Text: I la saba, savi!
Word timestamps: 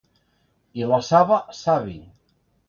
I 0.81 0.87
la 0.91 0.99
saba, 1.09 1.37
savi! 1.59 1.95